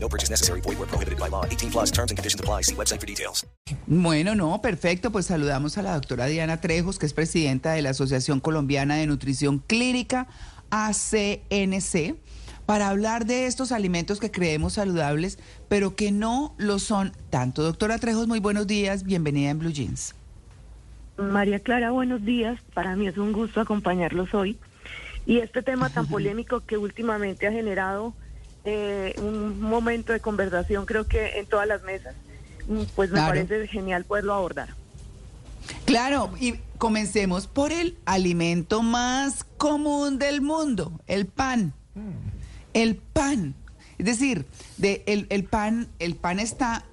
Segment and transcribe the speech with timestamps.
[0.00, 0.60] No purchase necessary.
[0.60, 1.44] Void where prohibited by law.
[1.44, 2.62] 18 plus terms and conditions apply.
[2.62, 3.46] See website for details.
[3.86, 5.10] Bueno, no, perfecto.
[5.10, 9.06] Pues saludamos a la doctora Diana Trejos, que es presidenta de la Asociación Colombiana de
[9.06, 10.26] Nutrición Clínica,
[10.70, 12.16] ACNC,
[12.66, 17.62] para hablar de estos alimentos que creemos saludables, pero que no lo son tanto.
[17.62, 19.04] Doctora Trejos, muy buenos días.
[19.04, 20.14] Bienvenida en Blue Jeans.
[21.16, 22.60] María Clara, buenos días.
[22.74, 24.58] Para mí es un gusto acompañarlos hoy.
[25.26, 28.14] Y este tema tan polémico que últimamente ha generado
[28.68, 32.14] eh, un momento de conversación, creo que en todas las mesas,
[32.68, 33.28] mm, pues me Claro.
[33.34, 34.68] parece genial poderlo abordar.
[35.84, 41.72] Claro, y comencemos por el alimento más común del mundo, el pan.
[42.74, 43.54] El pan.
[43.98, 46.84] Es decir, de el, el pan, el pan está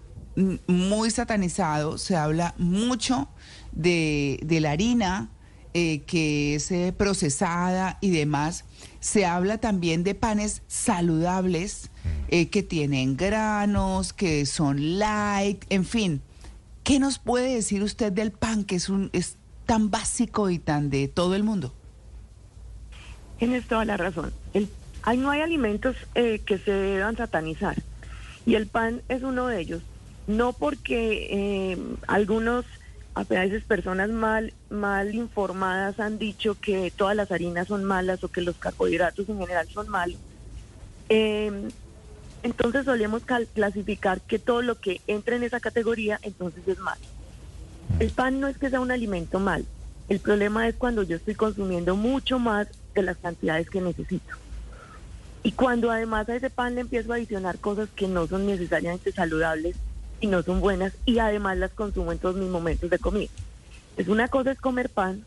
[0.68, 3.30] muy satanizado, se habla mucho
[3.72, 5.30] de, de la harina
[5.76, 8.66] eh, que es eh, procesada y demás.
[9.00, 11.92] Se habla también de panes saludables
[12.30, 16.22] eh, que tienen granos, que son light, en fin.
[16.84, 20.90] ¿Qué nos puede decir usted del pan que es, un, es tan básico y tan
[20.90, 21.74] de todo el mundo?
[23.38, 24.32] Tienes toda la razón.
[24.54, 24.70] El,
[25.04, 27.76] hay, no hay alimentos eh, que se deban satanizar.
[28.46, 29.82] Y el pan es uno de ellos.
[30.28, 32.66] No porque eh, algunos,
[33.16, 38.28] a veces personas mal, mal informadas han dicho que todas las harinas son malas o
[38.28, 40.18] que los carbohidratos en general son malos.
[41.08, 41.70] Eh,
[42.44, 47.02] entonces solemos clasificar que todo lo que entra en esa categoría entonces es malo.
[48.00, 49.66] El pan no es que sea un alimento mal.
[50.10, 54.36] El problema es cuando yo estoy consumiendo mucho más de las cantidades que necesito.
[55.42, 59.12] Y cuando además a ese pan le empiezo a adicionar cosas que no son necesariamente
[59.12, 59.78] saludables
[60.20, 63.30] y no son buenas y además las consumo en todos mis momentos de comida.
[63.98, 65.26] Es una cosa es comer pan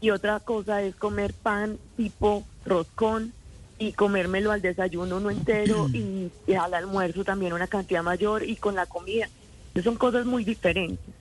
[0.00, 3.32] y otra cosa es comer pan tipo roscón
[3.78, 8.56] y comérmelo al desayuno uno entero y, y al almuerzo también una cantidad mayor y
[8.56, 9.28] con la comida.
[9.74, 11.14] Esas son cosas muy diferentes.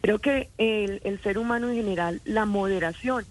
[0.00, 3.24] Creo que el, el ser humano en general, la moderación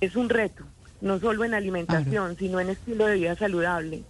[0.00, 0.64] es un reto,
[1.00, 4.02] no solo en alimentación, sino en estilo de vida saludable,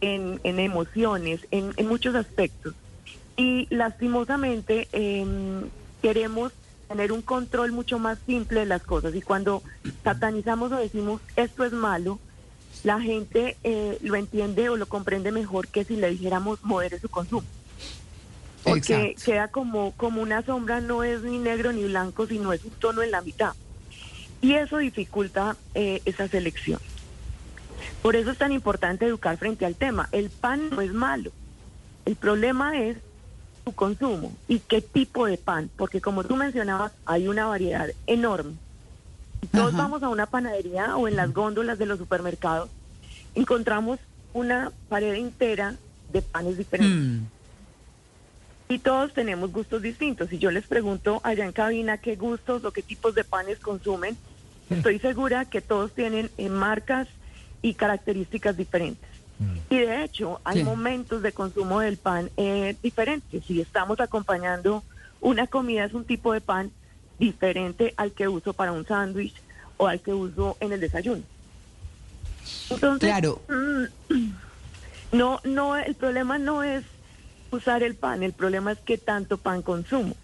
[0.00, 2.74] en, en emociones, en, en muchos aspectos.
[3.36, 5.68] Y lastimosamente em,
[6.02, 6.52] queremos
[6.88, 9.14] tener un control mucho más simple de las cosas.
[9.14, 9.62] Y cuando
[10.04, 12.18] satanizamos o decimos esto es malo,
[12.84, 17.08] la gente eh, lo entiende o lo comprende mejor que si le dijéramos modere su
[17.08, 17.46] consumo.
[18.62, 19.24] Porque Exacto.
[19.24, 23.02] queda como, como una sombra, no es ni negro ni blanco, sino es un tono
[23.02, 23.54] en la mitad.
[24.40, 26.80] Y eso dificulta eh, esa selección.
[28.02, 30.08] Por eso es tan importante educar frente al tema.
[30.12, 31.30] El pan no es malo.
[32.04, 32.98] El problema es
[33.66, 35.68] su consumo y qué tipo de pan.
[35.76, 38.52] Porque como tú mencionabas, hay una variedad enorme.
[39.52, 39.82] Todos Ajá.
[39.82, 42.70] vamos a una panadería o en las góndolas de los supermercados,
[43.34, 43.98] encontramos
[44.32, 45.74] una pared entera
[46.12, 46.96] de panes diferentes.
[46.96, 47.24] Mm,
[48.68, 50.28] Y todos tenemos gustos distintos.
[50.30, 54.16] Si yo les pregunto allá en cabina qué gustos o qué tipos de panes consumen,
[54.70, 57.08] estoy segura que todos tienen eh, marcas
[57.62, 59.05] y características diferentes.
[59.68, 60.64] Y de hecho, hay Sí.
[60.64, 63.44] momentos de consumo del pan eh, diferentes.
[63.44, 64.84] Si estamos acompañando
[65.20, 66.70] una comida, es un tipo de pan
[67.18, 69.34] diferente al que uso para un sándwich
[69.76, 71.22] o al que uso en el desayuno.
[72.70, 73.40] Entonces, Claro.
[73.48, 73.84] mm,
[75.12, 76.84] no, no, el problema no es
[77.50, 80.14] usar el pan, el problema es qué tanto pan consumo.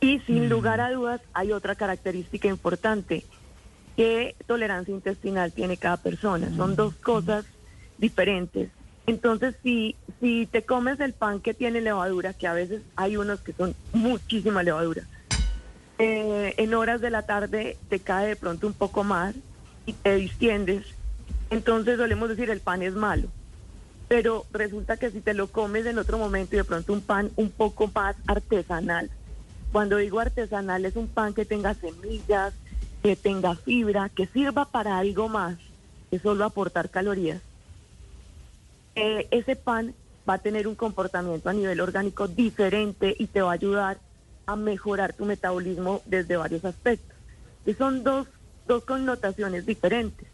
[0.00, 3.24] Y sin lugar a dudas hay otra característica importante,
[3.96, 6.54] qué tolerancia intestinal tiene cada persona.
[6.56, 7.44] Son dos cosas
[8.02, 8.68] diferentes.
[9.06, 13.40] Entonces, si, si te comes el pan que tiene levadura, que a veces hay unos
[13.40, 15.04] que son muchísima levadura,
[15.98, 19.34] eh, en horas de la tarde te cae de pronto un poco más
[19.86, 20.84] y te distiendes,
[21.50, 23.28] entonces solemos decir el pan es malo.
[24.08, 27.30] Pero resulta que si te lo comes en otro momento y de pronto un pan
[27.36, 29.10] un poco más artesanal,
[29.70, 32.52] cuando digo artesanal es un pan que tenga semillas,
[33.02, 35.56] que tenga fibra, que sirva para algo más
[36.10, 37.40] que solo aportar calorías,
[38.94, 39.94] eh, ese pan
[40.28, 43.98] va a tener un comportamiento a nivel orgánico diferente y te va a ayudar
[44.46, 47.16] a mejorar tu metabolismo desde varios aspectos.
[47.66, 48.26] Y son dos,
[48.66, 50.28] dos connotaciones diferentes.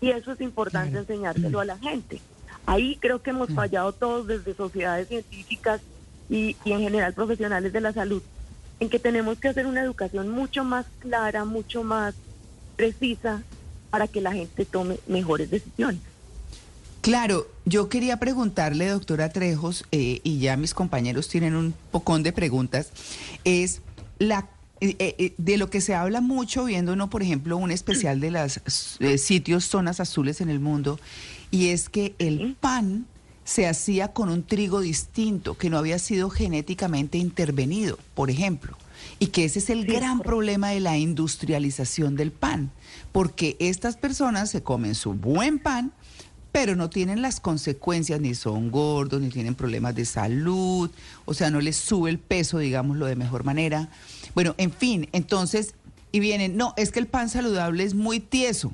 [0.00, 2.20] Y eso es importante enseñárselo a la gente.
[2.66, 5.80] Ahí creo que hemos fallado todos desde sociedades científicas
[6.28, 8.22] y, y en general profesionales de la salud,
[8.78, 12.14] en que tenemos que hacer una educación mucho más clara, mucho más
[12.76, 13.42] precisa
[13.90, 16.00] para que la gente tome mejores decisiones.
[17.00, 22.32] Claro, yo quería preguntarle, doctora Trejos, eh, y ya mis compañeros tienen un pocón de
[22.32, 22.90] preguntas,
[23.44, 23.80] es
[24.18, 24.48] la
[24.82, 28.30] eh, eh, de lo que se habla mucho viendo uno, por ejemplo, un especial de
[28.30, 28.60] los
[29.16, 31.00] sitios zonas azules en el mundo,
[31.50, 33.06] y es que el pan
[33.44, 38.76] se hacía con un trigo distinto, que no había sido genéticamente intervenido, por ejemplo,
[39.18, 42.70] y que ese es el gran problema de la industrialización del pan,
[43.10, 45.92] porque estas personas se comen su buen pan,
[46.52, 50.90] pero no tienen las consecuencias, ni son gordos, ni tienen problemas de salud,
[51.24, 53.88] o sea, no les sube el peso, digámoslo de mejor manera.
[54.34, 55.74] Bueno, en fin, entonces,
[56.12, 58.72] y vienen, no, es que el pan saludable es muy tieso.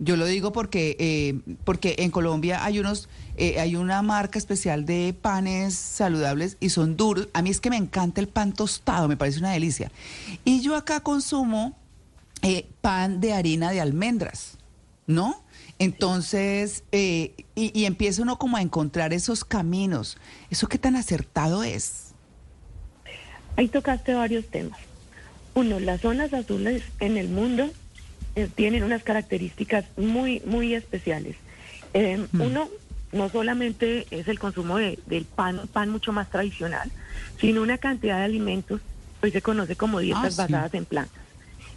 [0.00, 4.86] Yo lo digo porque, eh, porque en Colombia hay unos, eh, hay una marca especial
[4.86, 7.28] de panes saludables y son duros.
[7.32, 9.90] A mí es que me encanta el pan tostado, me parece una delicia.
[10.44, 11.76] Y yo acá consumo
[12.42, 14.57] eh, pan de harina de almendras,
[15.08, 15.44] ¿no?
[15.80, 20.16] Entonces, y, y empieza uno como a encontrar esos caminos.
[20.50, 22.14] ¿Eso qué tan acertado es?
[23.56, 24.78] Ahí tocaste varios temas.
[25.54, 27.70] Uno, las zonas azules en el mundo
[28.36, 31.36] eh, tienen unas características muy, muy especiales.
[31.94, 32.68] Eh, uno,
[33.12, 36.92] no solamente es el consumo de, del pan, pan mucho más tradicional,
[37.40, 38.82] sino una cantidad de alimentos,
[39.22, 40.36] hoy se conoce como dietas Ah, sí.
[40.36, 41.22] basadas en plantas.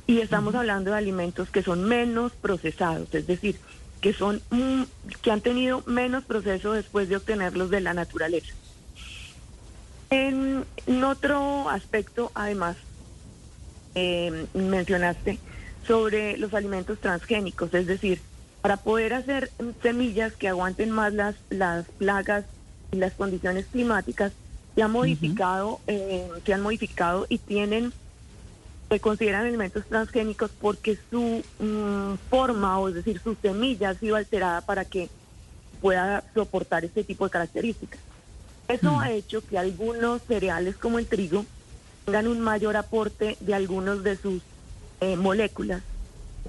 [0.07, 3.59] Y estamos hablando de alimentos que son menos procesados, es decir,
[4.01, 4.83] que son mm,
[5.21, 8.53] que han tenido menos proceso después de obtenerlos de la naturaleza.
[10.09, 12.75] En, en otro aspecto, además,
[13.95, 15.39] eh, mencionaste
[15.87, 18.21] sobre los alimentos transgénicos, es decir,
[18.61, 19.51] para poder hacer
[19.81, 22.45] semillas que aguanten más las, las plagas
[22.91, 24.33] y las condiciones climáticas,
[24.75, 27.91] se han modificado, eh, se han modificado y tienen,
[28.91, 34.17] se consideran alimentos transgénicos porque su mm, forma, o es decir, su semilla ha sido
[34.17, 35.07] alterada para que
[35.79, 38.01] pueda soportar este tipo de características.
[38.67, 41.45] Eso ha hecho que algunos cereales como el trigo
[42.03, 44.41] tengan un mayor aporte de algunos de sus
[44.99, 45.83] eh, moléculas.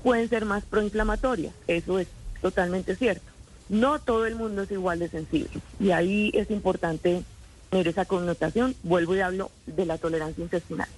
[0.03, 2.09] Pueden ser más proinflamatorias, eso es
[2.41, 3.31] totalmente cierto.
[3.69, 7.23] No todo el mundo es igual de sensible y ahí es importante
[7.71, 8.75] tener esa connotación.
[8.83, 10.89] Vuelvo y hablo de la tolerancia intestinal.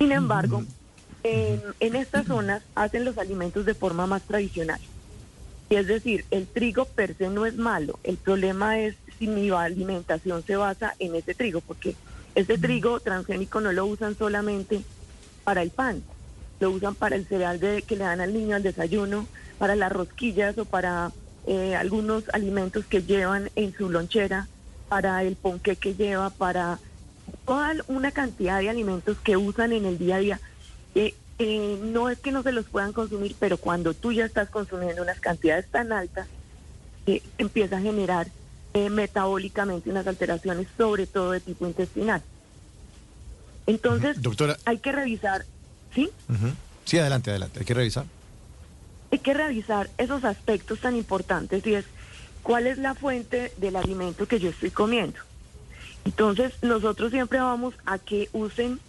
[0.00, 0.64] Sin embargo,
[1.24, 4.80] en, en estas zonas hacen los alimentos de forma más tradicional.
[5.68, 7.98] Y es decir, el trigo per se no es malo.
[8.02, 11.94] El problema es si mi alimentación se basa en ese trigo, porque
[12.34, 14.80] ese trigo transgénico no lo usan solamente
[15.44, 16.02] para el pan,
[16.60, 19.26] lo usan para el cereal de, que le dan al niño al desayuno,
[19.58, 21.12] para las rosquillas o para
[21.46, 24.48] eh, algunos alimentos que llevan en su lonchera,
[24.88, 26.78] para el ponqué que lleva, para
[27.46, 30.40] toda una cantidad de alimentos que usan en el día a día.
[30.94, 34.50] Eh, eh, no es que no se los puedan consumir, pero cuando tú ya estás
[34.50, 36.28] consumiendo unas cantidades tan altas,
[37.06, 38.28] eh, empieza a generar
[38.74, 42.22] eh, metabólicamente unas alteraciones, sobre todo de tipo intestinal.
[43.66, 44.58] Entonces, Doctora.
[44.66, 45.46] hay que revisar,
[45.94, 46.10] ¿sí?
[46.84, 47.60] Sí, adelante, adelante.
[47.60, 48.04] Hay que revisar.
[49.10, 51.86] Hay que revisar esos aspectos tan importantes y es
[52.42, 55.18] cuál es la fuente del alimento que yo estoy comiendo.
[56.04, 58.80] Entonces, nosotros siempre vamos a que usen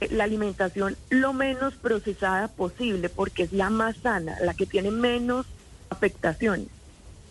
[0.00, 4.90] eh, la alimentación lo menos procesada posible porque es la más sana, la que tiene
[4.90, 5.46] menos
[5.90, 6.68] afectaciones.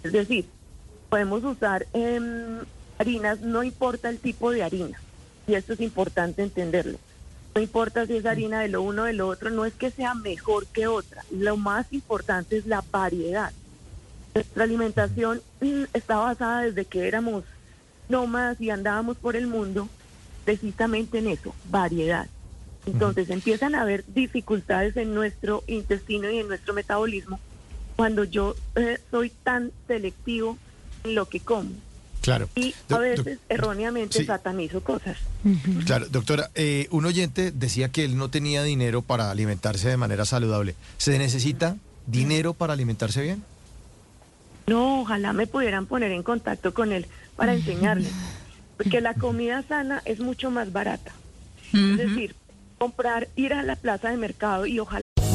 [0.03, 0.45] Es decir,
[1.09, 2.59] podemos usar em,
[2.97, 4.99] harinas, no importa el tipo de harina,
[5.47, 6.97] y esto es importante entenderlo.
[7.53, 9.89] No importa si es harina de lo uno o de lo otro, no es que
[9.89, 11.23] sea mejor que otra.
[11.31, 13.53] Lo más importante es la variedad.
[14.33, 17.45] Nuestra alimentación mm, está basada desde que éramos
[18.09, 19.89] nómadas y andábamos por el mundo
[20.43, 22.27] precisamente en eso, variedad.
[22.85, 27.39] Entonces empiezan a haber dificultades en nuestro intestino y en nuestro metabolismo
[27.95, 30.57] cuando yo eh, soy tan selectivo
[31.03, 31.71] en lo que como.
[32.21, 32.49] Claro.
[32.55, 34.25] Y a veces erróneamente sí.
[34.25, 35.17] satanizo cosas.
[35.85, 40.25] Claro, doctora, eh, un oyente decía que él no tenía dinero para alimentarse de manera
[40.25, 40.73] saludable.
[40.97, 43.43] ¿Se necesita dinero para alimentarse bien?
[44.65, 47.05] No, ojalá me pudieran poner en contacto con él
[47.35, 48.09] para enseñarle.
[48.77, 51.11] Porque la comida sana es mucho más barata.
[51.73, 52.35] Es decir,
[52.77, 55.04] comprar, ir a la plaza de mercado y ojalá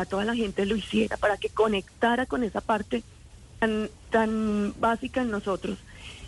[0.00, 3.02] A toda la gente lo hiciera, para que conectara con esa parte
[3.58, 5.76] tan, tan básica en nosotros.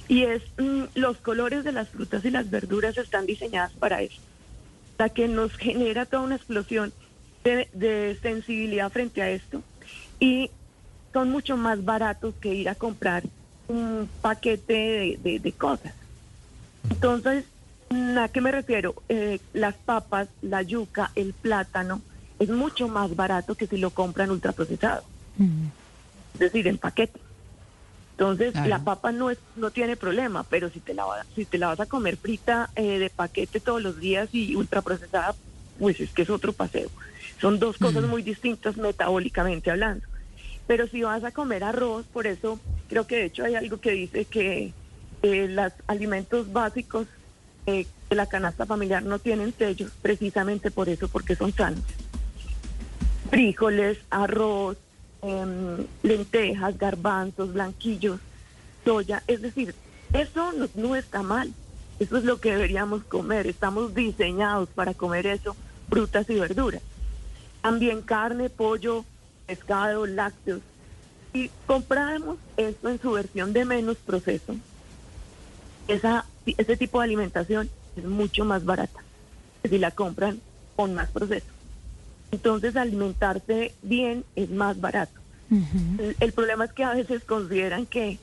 [0.08, 4.20] Y es, mm, los colores de las frutas y las verduras están diseñadas para eso,
[4.98, 6.92] para que nos genera toda una explosión
[7.44, 9.62] de, sensibilidad frente a esto.
[10.20, 10.50] Y
[11.14, 13.22] son mucho más baratos que ir a comprar
[13.68, 15.94] un paquete de, cosas.
[16.90, 17.46] Entonces,
[18.18, 18.94] ¿a qué me refiero?
[19.08, 22.02] Eh, las papas, la yuca, el plátano,
[22.42, 25.04] es mucho más barato que si lo compran ultraprocesado.
[26.34, 27.20] Es decir, en paquete.
[28.12, 28.68] Entonces, Claro.
[28.68, 31.68] la papa no es no tiene problema, pero si te la, va- si te la
[31.68, 35.34] vas a comer frita eh, de paquete todos los días y ultraprocesada,
[35.78, 36.90] pues es que es otro paseo.
[37.40, 40.06] Son dos cosas muy distintas metabólicamente hablando.
[40.66, 43.92] Pero si vas a comer arroz, por eso creo que de hecho hay algo que
[43.92, 44.74] dice que
[45.22, 47.08] eh, los alimentos básicos
[47.66, 51.84] eh, de la canasta familiar no tienen sellos, precisamente por eso, porque son sanos.
[53.32, 54.76] Frijoles, arroz,
[55.22, 58.20] em, lentejas, garbanzos, blanquillos,
[58.84, 59.74] soya, es decir,
[60.12, 61.50] eso no, está mal.
[61.98, 63.46] Eso es lo que deberíamos comer.
[63.46, 65.56] Estamos diseñados para comer eso,
[65.88, 66.82] frutas y verduras.
[67.62, 69.06] También carne, pollo,
[69.46, 70.60] pescado, lácteos.
[71.32, 74.56] Si compráramos esto en su versión de menos proceso,
[75.88, 79.02] ese tipo de alimentación es mucho más barata
[79.66, 80.38] si la compran
[80.76, 81.51] con más proceso.
[82.32, 85.20] Entonces alimentarse bien es más barato.
[85.98, 88.18] el, el problema es que a veces consideran que,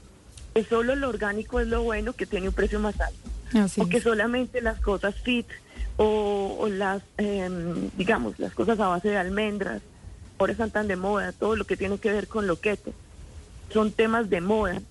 [0.67, 3.29] solo lo orgánico es lo bueno, que tiene un precio más alto.
[3.63, 4.03] Así o que es.
[4.03, 5.47] solamente las cosas fit
[5.95, 9.81] o, o las, em, digamos, las cosas a base de almendras,
[10.37, 12.91] ahora están tan de moda, todo lo que tiene que ver con lo keto,
[13.71, 14.81] son temas de moda.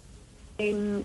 [0.58, 1.04] En-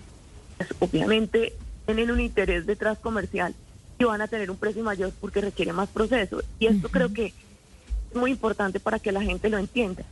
[0.57, 1.53] pues, obviamente
[1.85, 3.53] tienen un interés detrás comercial
[3.99, 6.41] y van a tener un precio mayor porque requiere más proceso.
[6.59, 7.33] Y esto creo que
[8.15, 10.03] muy importante para que la gente lo entienda.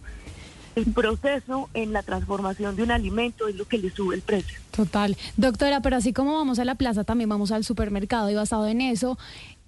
[0.75, 4.58] El proceso en la transformación de un alimento es lo que le sube el precio.
[4.72, 5.17] Total.
[5.36, 8.79] Doctora, pero así como vamos a la plaza, también vamos al supermercado y basado en
[8.79, 9.17] eso,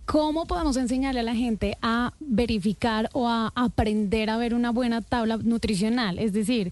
[0.06, 5.02] ¿cómo podemos enseñarle a la gente a verificar o a aprender a ver una buena
[5.02, 6.20] tabla nutricional?
[6.20, 6.72] Es decir,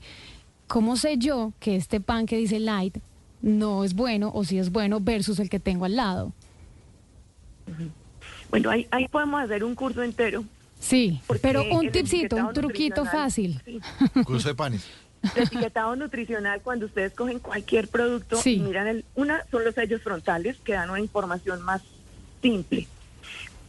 [0.68, 2.98] ¿cómo sé yo que este pan que dice light
[3.42, 6.32] no es bueno o si es bueno versus el que tengo al lado?
[8.50, 10.46] Bueno, ahí, ahí podemos hacer un curso entero.
[10.82, 13.62] Sí, porque pero un tipcito, un truquito fácil.
[13.64, 13.80] sí.
[14.26, 14.86] Curso de panes.
[15.36, 18.56] El etiquetado nutricional, cuando ustedes cogen cualquier producto Sí.
[18.56, 21.84] y miran el, una son los sellos frontales que dan una información más
[22.42, 22.88] simple.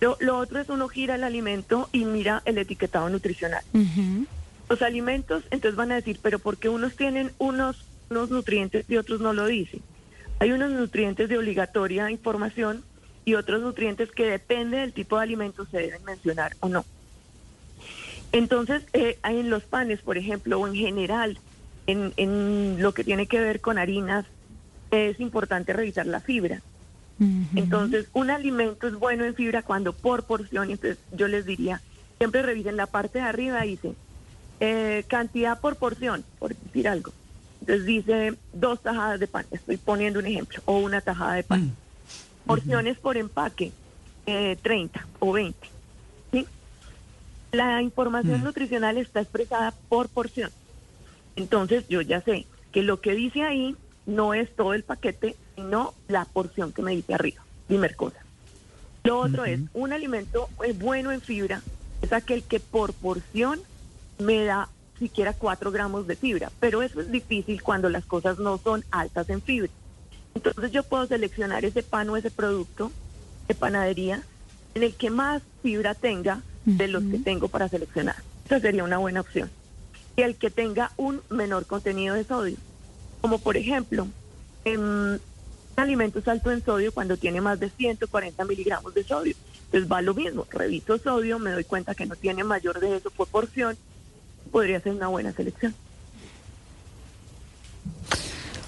[0.00, 3.62] Lo, lo otro es uno gira el alimento y mira el etiquetado nutricional.
[4.68, 8.96] Los alimentos, entonces van a decir, pero ¿por qué unos tienen unos, unos nutrientes y
[8.96, 9.82] otros no lo dicen?
[10.40, 12.82] Hay unos nutrientes de obligatoria información
[13.26, 16.84] y otros nutrientes que depende del tipo de alimento se deben mencionar o no.
[18.32, 21.38] Entonces, eh, en los panes, por ejemplo, o en general,
[21.86, 24.24] en, en lo que tiene que ver con harinas,
[24.90, 26.60] es importante revisar la fibra.
[27.54, 31.80] Entonces, un alimento es bueno en fibra cuando por porción, entonces yo les diría,
[32.18, 33.94] siempre revisen la parte de arriba, dice
[34.58, 37.12] eh, cantidad por porción, por decir algo.
[37.60, 41.76] Entonces dice dos tajadas de pan, estoy poniendo un ejemplo, o una tajada de pan.
[42.44, 43.70] Porciones por empaque,
[44.26, 45.68] eh, 30 o 20.
[47.52, 50.50] La información nutricional está expresada por porción.
[51.36, 55.92] Entonces yo ya sé que lo que dice ahí no es todo el paquete, sino
[56.08, 57.44] la porción que me dice arriba.
[57.66, 58.24] Primer cosa.
[59.04, 61.60] Lo otro es, un alimento eh, bueno en fibra
[62.00, 63.60] es aquel que por porción
[64.18, 68.56] me da siquiera 4 gramos de fibra, pero eso es difícil cuando las cosas no
[68.56, 69.70] son altas en fibra.
[70.34, 72.90] Entonces yo puedo seleccionar ese pan o ese producto
[73.46, 74.22] de panadería
[74.74, 78.16] en el que más fibra tenga de los que tengo para seleccionar.
[78.44, 79.50] Esa sería una buena opción.
[80.16, 82.56] Y el que tenga un menor contenido de sodio.
[83.20, 84.06] Como por ejemplo,
[84.64, 85.20] em, un
[85.76, 89.34] alimento es alto en sodio cuando tiene más de 140 miligramos de sodio.
[89.66, 93.10] Entonces va lo mismo, reviso sodio, me doy cuenta que no tiene mayor de eso
[93.10, 93.76] por porción,
[94.50, 95.74] podría ser una buena selección.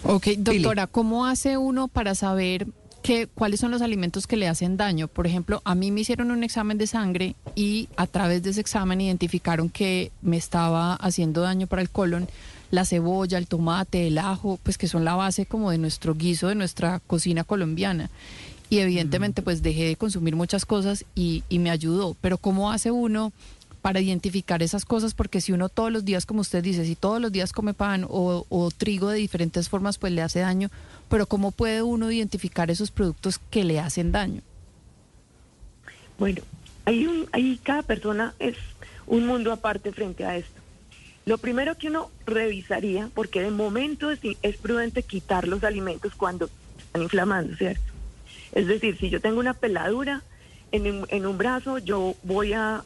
[0.02, 2.66] Ok, doctora, ¿cómo hace uno para saber
[3.04, 5.08] que, cuáles son los alimentos que le hacen daño.
[5.08, 8.62] Por ejemplo, a mí me hicieron un examen de sangre y a través de ese
[8.62, 12.26] examen identificaron que me estaba haciendo daño para el colon
[12.70, 16.48] la cebolla, el tomate, el ajo, pues que son la base como de nuestro guiso,
[16.48, 18.08] de nuestra cocina colombiana.
[18.70, 22.16] Y evidentemente pues dejé de consumir muchas cosas y, y me ayudó.
[22.22, 23.32] Pero ¿cómo hace uno
[23.84, 27.20] para identificar esas cosas, porque si uno todos los días, como usted dice, si todos
[27.20, 30.70] los días come pan o, trigo de diferentes formas, pues le hace daño,
[31.10, 34.40] pero ¿cómo puede uno identificar esos productos que le hacen daño?
[36.18, 36.40] Bueno,
[36.86, 38.56] hay un, hay, cada persona es
[39.06, 40.62] un mundo aparte frente a esto.
[41.26, 44.18] Lo primero que uno revisaría, porque de momento es,
[44.62, 46.48] prudente quitar los alimentos cuando
[46.86, 47.82] están inflamando, ¿cierto?
[48.52, 50.22] Es decir, si yo tengo una peladura
[50.72, 52.82] en, en un brazo, yo voy a-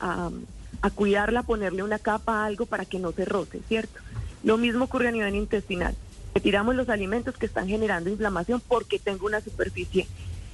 [0.83, 4.01] a cuidarla, ponerle una capa, algo para que no se roce, ¿cierto?
[4.45, 5.95] Lo mismo ocurre a nivel intestinal.
[6.35, 10.07] Retiramos los alimentos que están generando inflamación porque tengo una superficie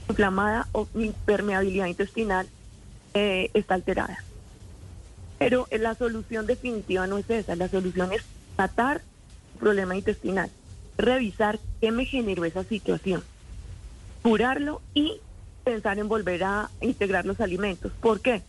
[0.08, 2.48] inflamada o mi permeabilidad intestinal
[3.12, 4.22] eh, está alterada.
[5.38, 8.22] Pero la solución definitiva no es esa, la solución es
[8.56, 9.02] tratar
[9.54, 10.50] el problema intestinal,
[10.96, 13.22] revisar qué me generó esa situación,
[14.22, 15.20] curarlo y
[15.64, 17.92] pensar en volver a integrar los alimentos.
[18.00, 18.42] ¿Por qué?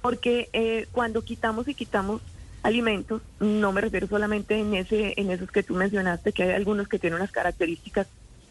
[0.00, 2.22] Porque eh, cuando quitamos y quitamos
[2.62, 6.88] alimentos, no me refiero solamente en ese, en esos que tú mencionaste, que hay algunos
[6.88, 8.06] que tienen unas características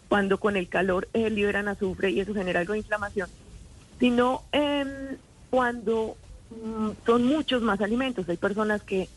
[0.07, 3.29] cuando con el calor eh, liberan azufre y eso genera algo de inflamación,
[3.99, 5.17] sino em,
[5.51, 6.17] cuando
[6.49, 8.27] mm, son muchos más alimentos.
[8.27, 9.07] Hay personas que,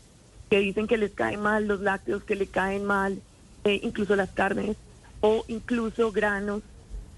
[0.51, 3.23] que dicen que les caen mal los lácteos, que le caen mal
[3.65, 4.77] eh, incluso las carnes
[5.21, 6.63] o incluso granos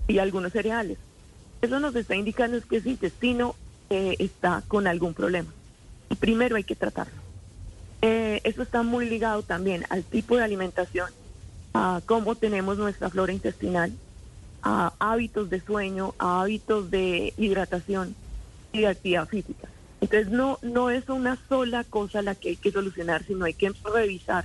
[0.06, 0.98] y algunos cereales.
[1.60, 3.56] Eso nos está indicando es que ese intestino
[3.90, 5.52] eh, está con algún problema.
[6.10, 7.24] Y primero hay que tratarlo.
[8.02, 11.10] Eh, eso está muy ligado también al tipo de alimentación,
[11.72, 13.92] a cómo tenemos nuestra flora intestinal,
[14.62, 18.14] a hábitos de sueño, a hábitos de hidratación
[18.72, 19.68] y de actividad física.
[20.00, 23.72] Entonces no, no es una sola cosa la que hay que solucionar, sino hay que
[23.84, 24.44] revisar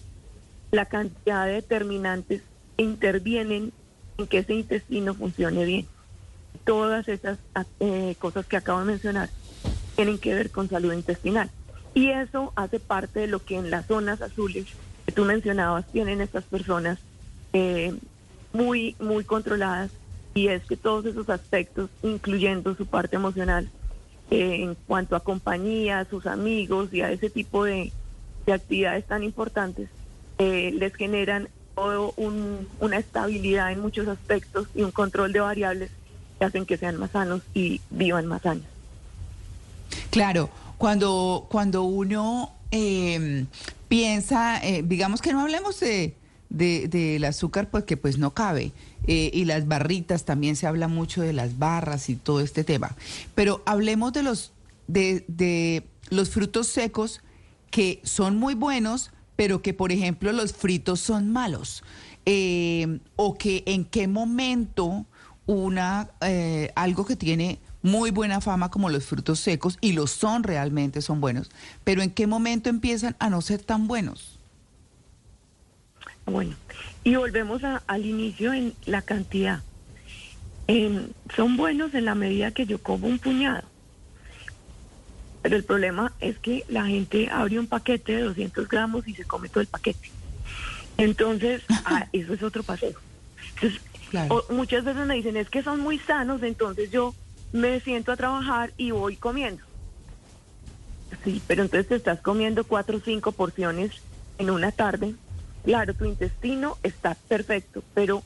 [0.71, 2.41] la cantidad de determinantes
[2.77, 3.73] que intervienen
[4.17, 5.87] en que ese intestino funcione bien.
[6.65, 7.39] Todas esas
[7.79, 9.29] eh, cosas que acabo de mencionar
[9.95, 11.49] tienen que ver con salud intestinal.
[11.93, 14.67] Y eso hace parte de lo que en las zonas azules
[15.05, 16.99] que tú mencionabas tienen estas personas
[17.53, 17.93] eh,
[18.53, 19.91] muy, muy controladas.
[20.35, 23.69] Y es que todos esos aspectos, incluyendo su parte emocional,
[24.29, 27.91] eh, en cuanto a compañía, a sus amigos y a ese tipo de,
[28.45, 29.89] de actividades tan importantes,
[30.37, 35.91] eh, les generan todo un- una estabilidad en muchos aspectos y un control de variables
[36.45, 38.65] hacen que sean más sanos y vivan más años.
[40.11, 43.45] Claro, cuando, cuando uno eh,
[43.87, 46.15] piensa, eh, digamos que no hablemos de,
[46.49, 48.71] de- del azúcar porque pues no cabe,
[49.07, 52.95] eh, y las barritas, también se habla mucho de las barras y todo este tema,
[53.35, 54.51] pero hablemos de los,
[54.87, 57.21] de, de los frutos secos
[57.71, 61.83] que son muy buenos, pero que por ejemplo los fritos son malos,
[62.25, 65.05] Eh, o que en qué momento
[65.49, 70.43] una eh, algo que tiene muy buena fama como los frutos secos y lo son
[70.43, 71.49] realmente son buenos,
[71.83, 74.37] pero en qué momento empiezan a no ser tan buenos.
[76.27, 76.55] Bueno,
[77.03, 79.63] y volvemos a- al inicio en la cantidad.
[81.35, 83.63] Son buenos en la medida que yo como un puñado.
[85.41, 89.25] Pero el problema es que la gente abre un paquete de 200 gramos y se
[89.25, 90.11] come todo el paquete.
[90.97, 92.93] Entonces, ah, eso es otro paseo.
[93.55, 93.81] Entonces,
[94.49, 97.13] muchas veces me dicen, es que son muy sanos, entonces yo
[97.51, 99.63] me siento a trabajar y voy comiendo.
[101.23, 103.91] Sí, pero entonces te estás comiendo cuatro o cinco porciones
[104.37, 105.15] en una tarde.
[105.63, 108.23] Claro, tu intestino está perfecto, pero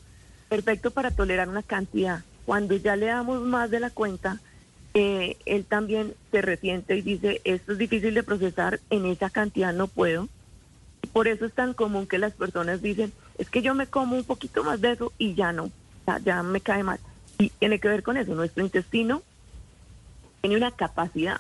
[0.50, 2.24] perfecto para tolerar una cantidad.
[2.46, 4.40] Cuando ya le damos más de la cuenta,
[4.94, 9.74] eh, él también se resiente y dice, esto es difícil de procesar, en esa cantidad
[9.74, 10.28] no puedo.
[11.12, 13.12] Por eso es tan común que las personas dicen,
[13.44, 15.70] es que yo me como un poquito más de eso y ya no,
[16.08, 17.00] ya, ya me cae mal.
[17.38, 19.22] Y tiene que ver con eso, nuestro intestino
[20.42, 21.40] tiene una capacidad,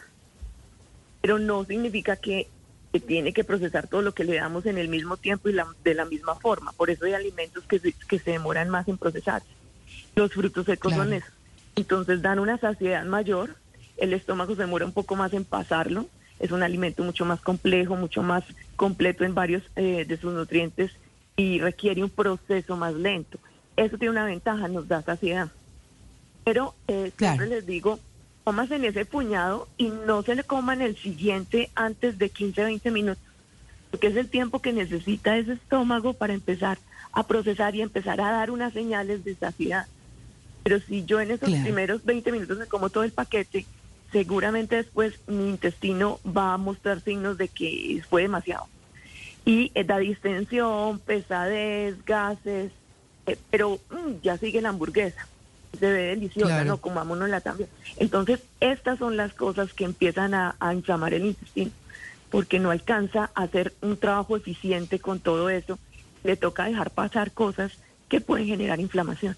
[1.22, 2.48] pero no significa que,
[2.92, 5.68] que tiene que procesar todo lo que le damos en el mismo tiempo y la-
[5.84, 6.74] de la misma forma.
[6.74, 9.48] Por eso hay alimentos que se, que se demoran más en procesarse.
[10.16, 11.28] Los frutos secos son eso.
[11.76, 13.56] Entonces dan una saciedad mayor,
[13.98, 16.08] el estómago se demora un poco más en pasarlo,
[16.40, 18.44] es un alimento mucho más complejo, mucho más
[18.76, 20.92] completo en varios eh, de sus nutrientes
[21.36, 23.40] y requiere un proceso más lento.
[23.76, 25.50] Eso tiene una ventaja, nos da saciedad.
[26.44, 28.00] Pero eh, siempre les digo,
[28.44, 32.92] comas en ese puñado y no se le coman el siguiente antes de 15, 20
[32.92, 33.24] minutos,
[33.90, 36.78] porque es el tiempo que necesita ese estómago para empezar
[37.14, 39.88] a procesar y empezar a dar unas señales de saciedad.
[40.64, 41.64] Pero si yo en esos Claro.
[41.64, 43.66] primeros 20 minutos me como todo el paquete,
[44.12, 48.68] seguramente después mi intestino va a mostrar signos de que fue demasiado.
[49.46, 52.72] Y eh, da distensión, pesadez, gases,
[53.28, 55.28] eh, pero mm, ya sigue la hamburguesa.
[55.80, 56.66] Se ve deliciosa, Claro.
[56.66, 57.70] no comámonosla también.
[57.98, 61.72] Entonces, estas son las cosas que empiezan a, a inflamar el intestino,
[62.30, 65.80] porque no alcanza a hacer un trabajo eficiente con todo eso.
[66.24, 67.74] Le toca dejar pasar cosas
[68.08, 69.36] que pueden generar inflamación.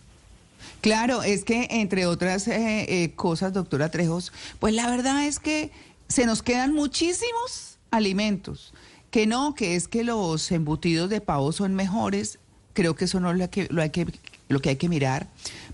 [0.82, 5.72] Claro, es que entre otras eh, eh, cosas, doctora Trejos, pues la verdad es que
[6.10, 8.74] se nos quedan muchísimos alimentos.
[9.16, 12.38] Que no, que es que los embutidos de pavo son mejores.
[12.74, 14.08] Creo que eso no es lo que, lo hay que,
[14.50, 15.28] lo que hay que mirar.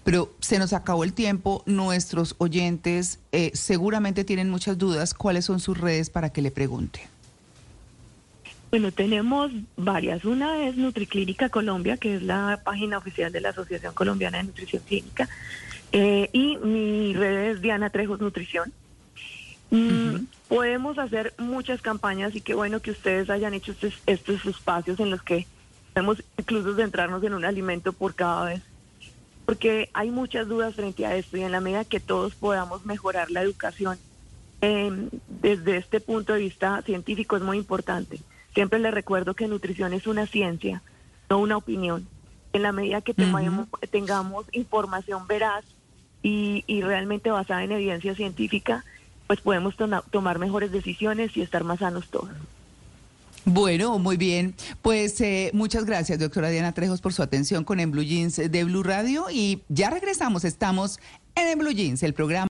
[0.04, 1.64] Pero se nos acabó el tiempo.
[1.66, 5.16] Nuestros oyentes eh, seguramente tienen muchas dudas.
[5.16, 7.02] ¿Cuáles son sus redes para que le pregunten?
[8.70, 10.24] Bueno, tenemos varias.
[10.24, 14.84] Una es Nutriclínica Colombia, que es la página oficial de la Asociación Colombiana de Nutrición
[14.88, 15.28] Clínica.
[15.92, 18.72] Eh, y mi red es Diana Trejos Nutrición.
[19.72, 25.00] Mm, Podemos hacer muchas campañas y qué bueno que ustedes hayan hecho estos, estos espacios
[25.00, 25.48] en los que
[25.94, 28.62] podemos incluso centrarnos en un alimento por cada vez.
[29.46, 33.32] Porque hay muchas dudas frente a esto y en la medida que todos podamos mejorar
[33.32, 33.98] la educación
[34.60, 34.92] eh,
[35.30, 38.20] desde este punto de vista científico es muy importante.
[38.54, 40.82] Siempre les recuerdo que nutrición es una ciencia,
[41.30, 42.10] no una opinión.
[42.52, 45.64] En la medida que tengamos, tengamos información veraz
[46.22, 48.84] y, y realmente basada en evidencia científica,
[49.32, 49.76] pues podemos
[50.12, 52.32] tomar mejores decisiones y estar más sanos todos.
[53.46, 54.54] Bueno, muy bien.
[54.82, 58.64] Pues eh, muchas gracias, doctora Diana Trejos, por su atención con En Blue Jeans de
[58.66, 59.28] Blue Radio.
[59.32, 61.00] Y ya regresamos, estamos
[61.36, 62.51] en En Blue Jeans, el programa.